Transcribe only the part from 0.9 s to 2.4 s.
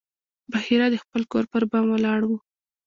د خپل کور پر بام ولاړ و.